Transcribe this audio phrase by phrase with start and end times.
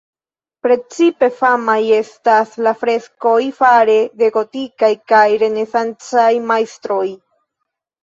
[0.67, 7.03] Precipe famaj estas la freskoj fare de gotikaj kaj renesancaj majstroj.